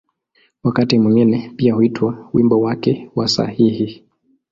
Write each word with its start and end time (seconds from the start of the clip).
Wakati 0.63 0.99
mwingine 0.99 1.53
pia 1.55 1.73
huitwa 1.73 2.29
‘’wimbo 2.33 2.59
wake 2.61 3.11
wa 3.15 3.27
sahihi’’. 3.27 4.03